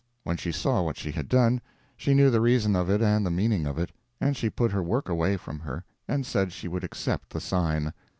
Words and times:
When 0.23 0.35
she 0.35 0.51
saw 0.51 0.81
what 0.81 0.97
she 0.97 1.11
had 1.11 1.29
done, 1.29 1.61
she 1.95 2.15
knew 2.15 2.31
the 2.31 2.41
reason 2.41 2.75
of 2.75 2.89
it 2.89 3.03
and 3.03 3.23
the 3.23 3.29
meaning 3.29 3.67
of 3.67 3.77
it; 3.77 3.91
and 4.19 4.35
she 4.35 4.49
put 4.49 4.71
her 4.71 4.81
work 4.81 5.07
away 5.07 5.37
from 5.37 5.59
her 5.59 5.85
and 6.07 6.25
said 6.25 6.51
she 6.51 6.67
would 6.67 6.83
accept 6.83 7.29
the 7.29 7.39
sign. 7.39 7.93